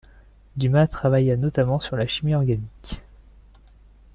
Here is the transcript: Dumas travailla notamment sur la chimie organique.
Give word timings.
Dumas 0.55 0.87
travailla 0.87 1.37
notamment 1.37 1.79
sur 1.79 1.95
la 1.95 2.07
chimie 2.07 2.33
organique. 2.33 3.01